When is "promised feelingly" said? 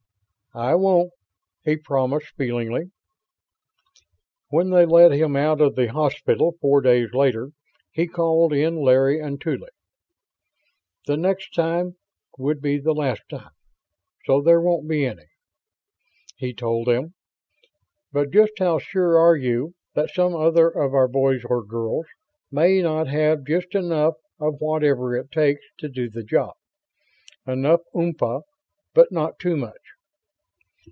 1.77-2.91